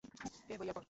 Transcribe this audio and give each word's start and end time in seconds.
এ 0.49 0.55
বইয়া 0.59 0.73
পর। 0.73 0.79